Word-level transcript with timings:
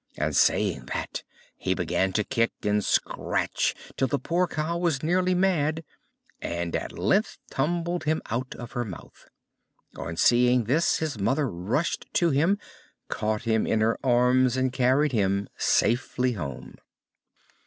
And, 0.17 0.35
saying 0.35 0.85
that, 0.87 1.21
he 1.57 1.75
began 1.75 2.11
to 2.13 2.23
kick 2.23 2.51
and 2.63 2.83
scratch 2.83 3.75
till 3.97 4.07
the 4.07 4.17
poor 4.17 4.47
cow 4.47 4.79
was 4.79 5.03
nearly 5.03 5.35
mad, 5.35 5.83
and 6.41 6.75
at 6.75 6.97
length 6.97 7.37
tumbled 7.51 8.05
him 8.05 8.19
out 8.31 8.55
of 8.55 8.71
her 8.71 8.83
mouth. 8.83 9.27
On 9.95 10.17
seeing 10.17 10.63
this, 10.63 10.97
his 10.97 11.19
mother 11.19 11.47
rushed 11.47 12.07
to 12.13 12.31
him, 12.31 12.57
caught 13.09 13.43
him 13.43 13.67
in 13.67 13.79
her 13.81 13.99
arms, 14.03 14.57
and 14.57 14.73
carried 14.73 15.11
him 15.11 15.47
safely 15.55 16.31
home. 16.31 16.77